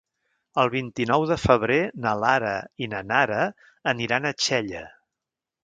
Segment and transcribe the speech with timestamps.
[0.61, 2.55] El vint-i-nou de febrer na Lara
[2.85, 3.39] i na Nara
[3.95, 4.85] aniran a Xella.